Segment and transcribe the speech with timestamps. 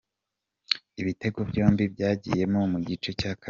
[1.01, 3.39] Ibitego byombi byagiyemo mu gice cya kabiri.